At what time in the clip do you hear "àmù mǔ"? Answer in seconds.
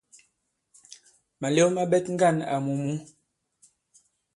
2.53-2.93